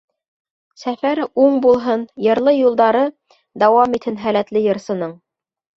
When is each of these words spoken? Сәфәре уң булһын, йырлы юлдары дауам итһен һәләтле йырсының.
Сәфәре 0.83 1.27
уң 1.43 1.59
булһын, 1.67 2.07
йырлы 2.29 2.57
юлдары 2.57 3.07
дауам 3.65 4.01
итһен 4.01 4.23
һәләтле 4.27 4.69
йырсының. 4.71 5.19